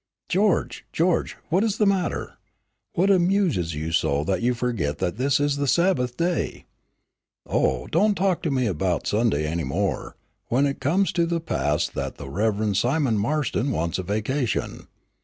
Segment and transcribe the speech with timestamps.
[0.29, 2.39] "George, George, what is the matter.
[2.93, 6.65] What amuses you so that you forget that this is the Sabbath day?"
[7.45, 10.15] "Oh, don't talk to me about Sunday any more,
[10.47, 14.87] when it comes to the pass that the Reverend Simon Marston wants a vacation.